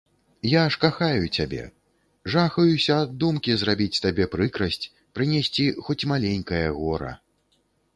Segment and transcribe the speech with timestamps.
[0.51, 1.59] Я ж кахаю цябе,
[2.37, 4.89] жахаюся ад думкі зрабіць табе прыкрасць,
[5.19, 7.19] прынесці хоць маленькае гора.